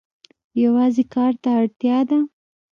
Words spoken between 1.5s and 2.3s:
اړتیا ده.